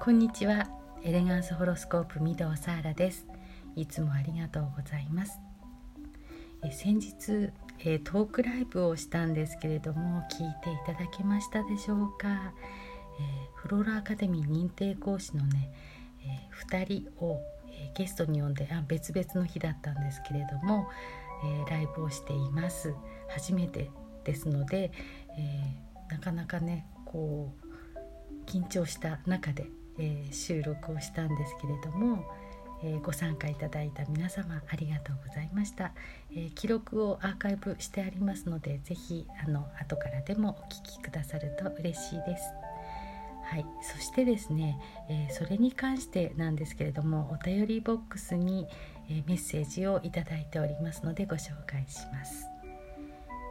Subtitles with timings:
[0.00, 0.68] こんにちは。
[1.02, 3.26] エレガンスホロスコープ御堂サーラです。
[3.74, 5.40] いつもありがとうございます。
[6.62, 7.50] え先日
[7.80, 15.70] えトークライブをしたんですけれども聞いていただけましたでしょうか、え、フローラアカデミー認定講師のね、
[16.24, 20.88] え、2人を、え、ゲストに呼んであ別々の日だったんですけれども、
[21.44, 22.94] えライブをしています。
[23.28, 23.90] 初めて
[24.24, 24.92] ですので、
[25.36, 25.76] え
[26.08, 27.68] なかなかねこう
[28.46, 29.66] 緊張した中で
[29.98, 32.24] えー、収録をしたんですけれども、
[32.82, 35.92] えー、ご参加いただいた皆様ありがとうございました、
[36.32, 42.44] えー、記録をアーカイブしてありますので是非あの後からでもお聴きくださると嬉しいです。
[43.44, 48.66] はい、そしてですね、え、それに関してなんですけれどもお便りボックスに、
[49.08, 52.44] えメッセージをいただいておりますのでご紹介します、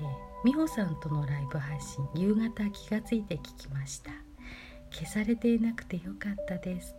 [0.00, 0.04] え
[0.44, 4.29] 美穂さんとのライブ配信夕方気がついて聞きました。
[4.90, 6.94] 消されていなくてよかったです。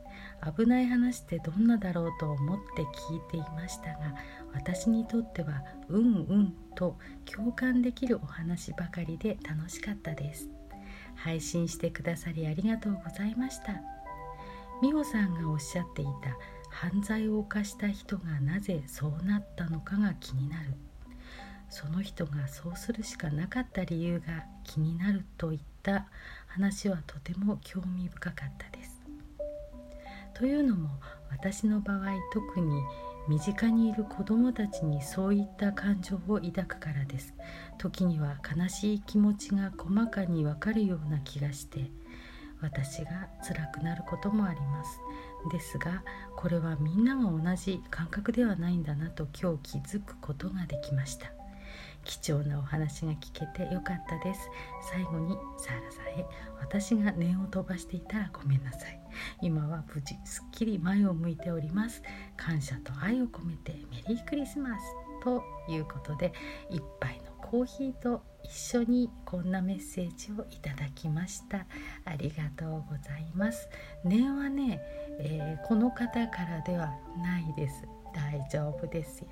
[0.58, 4.16] 危ない話ってどんなだろうと思って聞いていましたが
[4.54, 10.50] 私にとってはうんうんと共感できるお話ばかりで楽しかったです。
[11.16, 13.82] 配信してくださりありがとうございました。
[14.82, 16.12] 美穂さんがおっしゃっていた
[16.72, 20.74] 犯罪を犯した人がなぜそうなったのかが気になる。
[21.72, 26.06] その人がそうするしかなかった理由が気になるといった
[26.48, 29.02] 話はとても興味深かったです。
[30.34, 30.90] というのも
[31.30, 32.82] 私の場合特に
[33.30, 37.34] 身近にいる子どもたちにそういった感情を抱くからです。
[37.78, 41.90] 時には悲しい気持ちが細かにわかるような気がして
[42.60, 45.00] 私が辛くなることもあります。
[45.50, 46.04] ですが
[46.36, 51.41] これはみんなが同じ感覚ではないんだなと今日気づくことができました。
[52.04, 54.50] 貴重なお話が聞けてよかったです。
[54.92, 56.26] 最後にサーラさんへ
[56.60, 59.00] 私が念を飛ばしていたらごめんなさい。
[59.42, 62.02] 今は無事すっきり前を向いております。
[62.38, 64.84] 感謝と愛を込めてメリークリスマス
[65.24, 66.34] ということで
[66.70, 71.66] 一杯のコーヒーと一緒にこんなメッセージをいただきました。
[72.06, 73.70] ありがとうございます。
[74.04, 74.82] 念はね、
[75.20, 77.84] えー、この方からではないです。
[78.14, 79.28] 大丈夫ですよ。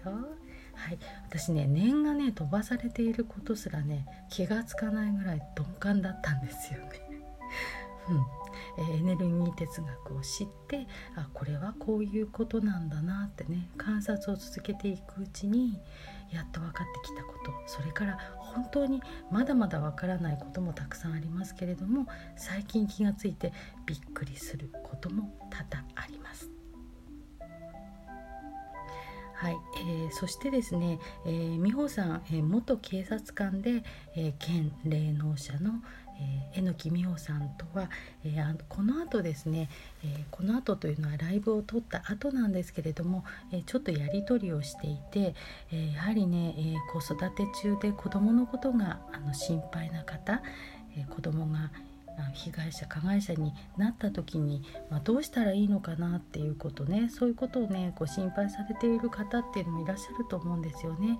[0.79, 6.90] はい、私ね念がね飛ばされていることすらね気がつかないぐらい鈍感だったんですよね。
[8.09, 8.25] うん
[8.78, 15.79] え、エネルギー哲学を知ってあこれはこういうことなんだなってね観察を続けていくうちに
[16.31, 19.01] やっと分かってきたことそれから本当に
[19.31, 23.53] まだまだ分からないこともたくさんありますけれども最近気がついて
[23.85, 26.19] びっくりすることも多々あります。
[29.39, 33.83] はい、えー、そしてですね、えー、美穂さん、えー、元警察官で、
[34.13, 35.75] えー、県霊能者の、
[36.53, 37.89] えー、榎木美穂さんとは、
[38.25, 39.69] えー、あのこの後ですね、
[40.03, 43.23] えー、この後というのはライブを撮った後なんですけれども、
[43.53, 45.33] えー、ちょっとやり取りをしていて、
[45.71, 50.41] えー、やはりね、えー、子育て中で子どものことがあの心配な方、
[50.97, 51.71] えー、子どもが
[52.34, 61.19] 被害者加害者になった時に、まあ、どうしたらいいのかなっていうことねそういうことをねご心配されている方っていうのもいらっしゃると思うんですよね。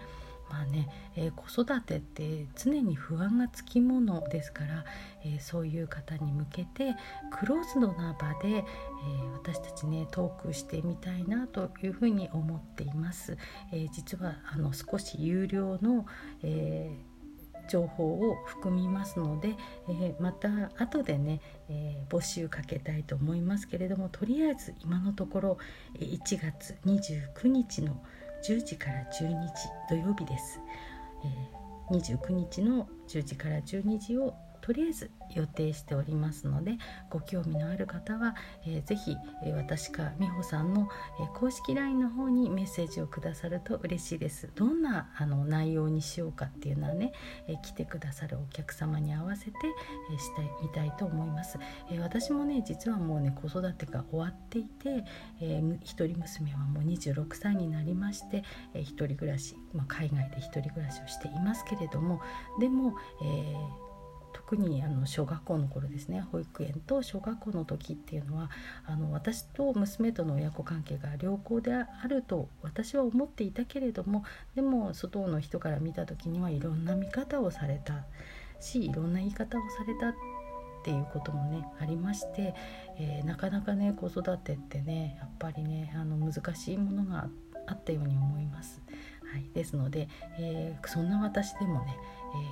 [0.50, 4.84] まあね、えー、子育てって常に不安がつきものですから、
[5.24, 6.96] えー、そういう方に向けて
[7.32, 13.38] クローズドな場で、えー、私たちねトークしてみたいなというふうに思っています。
[13.72, 16.06] え実はあの少し有料の、
[16.42, 17.09] えー
[17.70, 19.56] 情報を含みますので、
[19.88, 25.58] えー、また後でね、えー、募集かけたいと思いますけれどもとりあえず今のところ
[26.00, 28.02] 1月29日の
[28.44, 29.30] 10時から12時
[29.90, 30.60] 土曜日です。
[31.24, 34.34] えー、29日の10時から12時を
[34.70, 36.78] とりあえず予定しておりますので
[37.10, 38.36] ご興味のある方は、
[38.68, 40.88] えー、ぜひ、え、私か美穂さんの、
[41.20, 44.52] えー、公式 LINE の方にメッセージをくださると嬉しいです。
[44.54, 47.14] どんなあの内容にしようかっていうのはね、
[47.48, 49.54] えー、来てくださるお客様に合わせて、
[50.12, 51.58] えー、したいみたいと思います、
[51.90, 55.04] えー、私もね実はもうね子育てが終わっていて、
[55.42, 58.44] えー、一人娘はもう26歳になりまして、
[58.76, 62.22] えー、一人暮らし、まあ、海外で一人暮らしをしていますけれども
[62.60, 62.94] でも、
[63.24, 63.89] えー
[64.50, 68.50] 特にあの小学校の頃ですね保育園と小学校の時っていうのは
[68.88, 74.24] あの私と娘との親子関係が良好であると私は思っていたけれども
[74.56, 78.06] でも外の人から見た時にはいろんな見方をされた
[78.60, 80.14] しいろんな言い方をされたっ
[80.84, 82.56] ていうこともねありまして、
[82.98, 87.30] えー、なかなかね子育てってねやっぱりねあの難しいものが
[87.68, 88.82] あったように思います。
[89.32, 90.08] はい、ですので、
[90.40, 91.98] えー、そんな私でもね、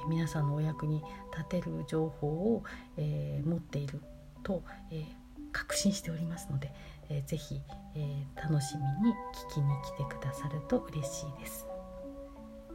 [0.03, 1.01] えー、皆さんのお役に
[1.35, 2.63] 立てる情報を、
[2.97, 4.01] えー、持っている
[4.44, 5.03] と、え
[5.51, 6.71] 確信しておりますので、
[7.09, 7.59] えー、ぜひ、
[7.95, 9.15] え、楽しみに
[9.50, 11.65] 聞きに来てくださると嬉しいです。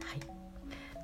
[0.03, 0.43] はい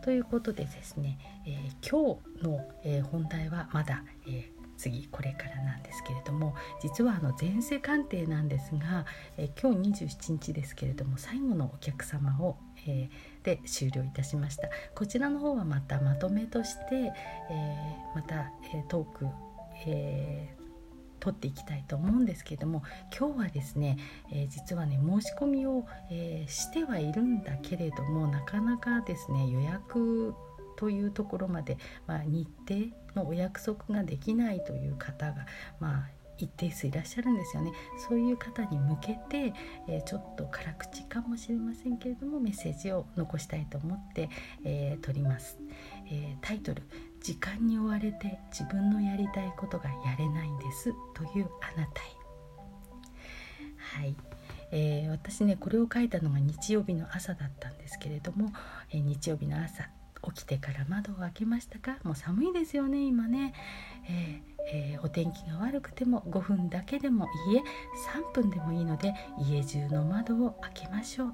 [0.04, 9.06] ということでですね、え、今日の、え、本題はまだ、えー、次これからなんですけれども実はあの前世鑑定なんですが、
[9.38, 13.10] え今日27日ですけれども最後のお客様を、え
[13.44, 14.70] で終了いたしました。
[14.96, 17.12] こちらの方はまたまとめとして、
[17.52, 17.78] え
[18.16, 19.28] また、えトーク、
[19.86, 20.56] え
[21.20, 22.82] 取っていきたいと思うんですけども
[23.18, 23.98] 今日はですね、
[24.32, 30.34] えー、実はね申し込みを、えー、してはいるんだけれどもなかなかですね予約
[30.80, 31.78] というところまで、
[32.08, 35.46] まあ、日程のお約束ができないという方が、
[35.82, 37.74] まあ、一定数いらっしゃるんですよね。
[38.08, 39.54] そういう方に向けて、
[39.90, 44.30] えー、ちょっと辛口かもしれませんけれどもメッセージを残したいと思って、
[44.64, 45.60] えー、撮ります、
[46.10, 46.82] えー、タイトル
[47.20, 52.20] 「時間に追われて自分のやりたいことがやれないんです」というあなたへ。
[53.98, 54.16] はい、
[54.72, 58.54] えー、私ねこれを書いたのが日曜日の朝だったんですけれども、
[58.92, 59.90] え、日曜日の朝
[60.34, 61.98] 起きてから窓を開けましたか？
[62.04, 63.54] もう寒いですよね今ね、
[64.08, 67.64] えーえー、お天気が悪くても5分だけでもいいえ
[68.12, 71.34] 3分でもいいので家中の窓を開けましょう。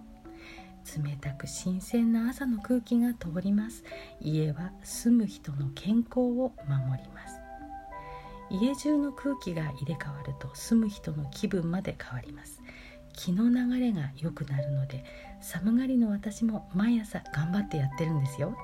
[1.04, 3.84] 冷たく新鮮な朝の空気が通ります。
[4.22, 7.40] 家は住む人の健康を守ります。
[8.52, 12.62] 家中の空気が入れ替わると住む人の気分まで変わります。
[13.14, 15.04] 気の流れが良くなるので
[15.46, 18.58] 寒がりの私も毎朝頑張ってやってるんですよ。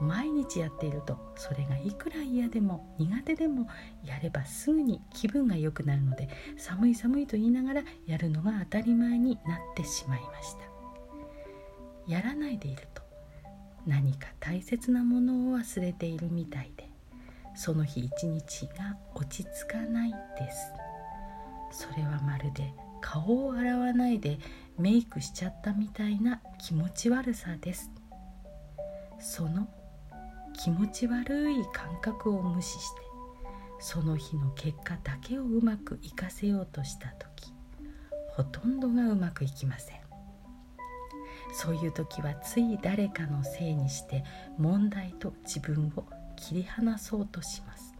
[0.00, 3.68] 毎日やっているとそれがいくら嫌でも苦手でも
[4.02, 10.60] やればすぐに気分が良くなるので寒い寒いと言いながらやるのが当たり前になってしまいました。
[12.06, 13.02] やらないでいると
[13.86, 16.88] 何か大切なものを忘れているみたいで
[17.54, 20.72] その日一日が落ち着かないです。
[21.72, 24.38] それはまるで顔を洗わないで
[24.78, 27.90] メイクしちゃったみたいな気持ち悪さです。
[29.20, 29.68] その
[30.52, 33.00] 気持ち悪い感覚を無視して
[33.80, 37.52] その日の結果だけをうまくいかせようとした時
[38.36, 40.02] ほとんどがうまくいきません。
[41.54, 44.24] そういう時はつい誰かのせいにして
[44.56, 47.94] 問題と自分を切り離そうとします。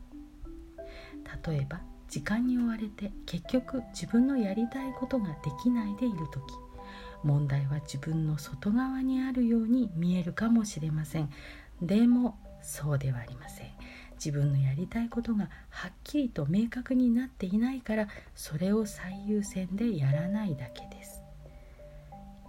[1.46, 6.42] 例えば時間に追われて結局自分のやりたいことができないでいる時
[7.24, 11.30] 問題は自分の外側にあるように見えるかもしれません。
[11.80, 13.68] でもそうではありません。
[14.16, 21.22] 自分のやりたいことがはっきりと明確になっていないからそれを最優先でやらないだけです。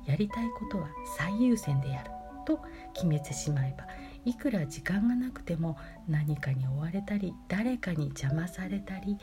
[0.06, 2.12] やりたいことは最優先でやる。
[2.45, 2.60] と
[2.94, 3.88] 決めてしまえば
[4.25, 5.77] いくら時間がなくても
[6.07, 9.18] 何かに追われたり誰かに邪魔されたり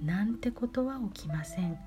[0.00, 1.78] なんてことは起きません。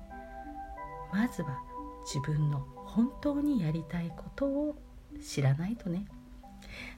[1.12, 1.58] まずは
[2.04, 4.76] 自分の本当にやりたいことを
[5.20, 6.06] 知らないとね。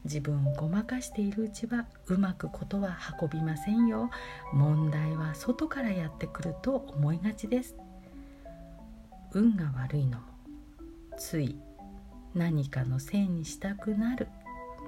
[0.04, 4.10] 自分をごまかしているうちはうまくことは運びませんよ。
[4.52, 7.76] 問題は外からやってくると思いがちです。
[9.32, 10.24] 運が悪いのも
[11.16, 11.56] つい
[12.34, 14.28] 何かのせいにしたくなる。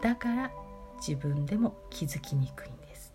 [0.02, 0.50] だから
[0.96, 3.14] 自分でも気づきにくいんです。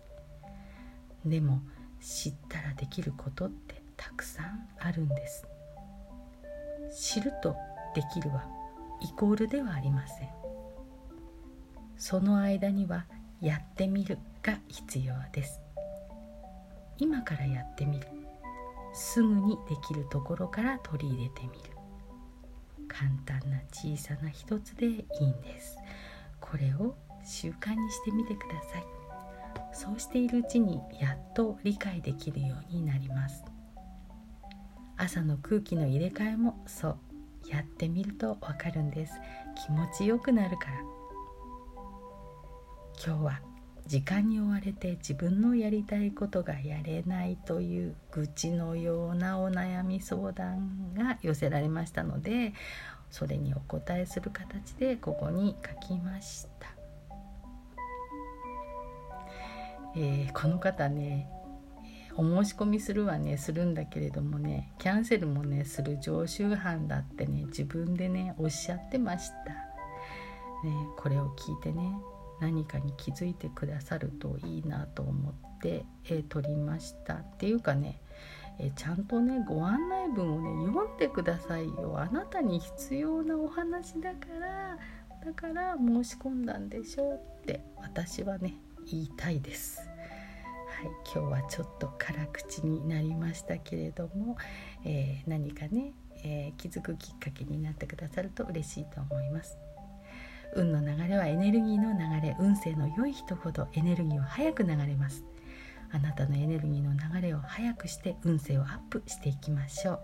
[1.24, 1.60] でも
[2.00, 5.46] 知ったらできることってたくさんあるんです。
[6.92, 7.54] 知ると
[7.94, 8.44] できるは
[9.00, 10.28] イコールではありません。
[11.96, 13.04] その間には
[13.40, 15.60] やってみるが必要です。
[16.98, 18.06] 今からやってみる。
[18.92, 21.76] すぐにできるところから取り入れてみる。
[22.88, 24.90] 簡単な小さな一つでい
[25.20, 25.78] いんです。
[26.40, 28.99] これを習慣にしてみてください。
[29.72, 33.44] そうしているうちにやっと理解できるようになります。
[34.96, 36.98] 朝の空気の入れ替えもそう
[37.48, 39.14] やってみるとわかるんです。
[39.66, 40.72] 気持ちよくなるから。
[43.04, 43.40] 今日は
[43.86, 52.52] 時間に追われて自分のやりたいことがやれないという愚痴のようなお悩み相談が寄せられましたので
[53.10, 56.79] それにお答えする形でここに書きました。
[59.96, 61.28] えー、この方ね
[62.16, 69.52] お申し込みするはねするんだけれどもねキャンセルもねする常習犯だってね自分でねおっしゃってました、
[70.68, 71.94] ね、これを聞いてね
[72.40, 78.00] 何かに気づいてくださるといいなと思って、えー、撮りましたっていうかね
[78.58, 81.98] えちゃんとねご案内文をね読んでくださいよ。
[81.98, 84.78] あなたに必要なお話だから
[85.24, 88.56] だから申し込んだんでしょうって私はね
[88.86, 89.80] 言いたいです。
[90.80, 94.36] はい、今日はちょっと辛口になりましたけれども、
[94.84, 95.92] えー、何かね、
[96.24, 99.58] えー、気づくきっかけになってくださると嬉しいと思います。
[100.56, 105.24] 運の流れはエネルギーの流れ運勢の良い人ほどエネルギーは早く流れます。
[105.92, 110.00] あなたのエネルギーの流れを早くして運勢をアップしていきましょう。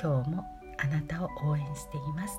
[0.00, 0.44] 今日も
[0.78, 2.38] あなたを応援しています。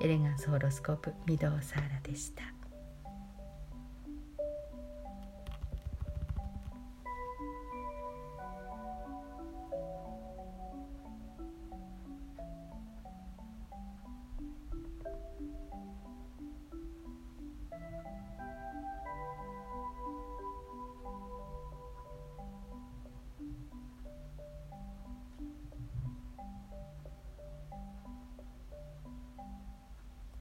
[0.00, 2.57] エレガンスホロスコープ御堂サーラでした。